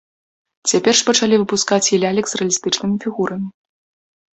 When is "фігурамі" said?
3.09-3.49